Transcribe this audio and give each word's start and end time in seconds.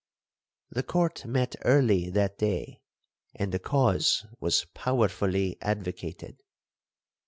'The 0.71 0.81
court 0.81 1.25
met 1.27 1.55
early 1.63 2.09
that 2.09 2.39
day, 2.39 2.81
and 3.35 3.51
the 3.51 3.59
cause 3.59 4.25
was 4.39 4.65
powerfully 4.73 5.59
advocated. 5.61 6.41